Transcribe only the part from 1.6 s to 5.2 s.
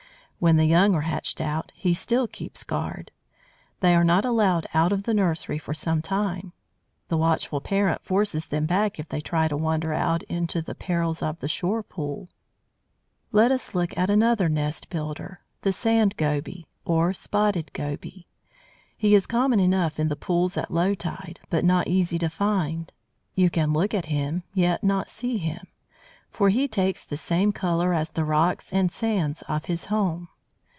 he still keeps guard. They are not allowed out of the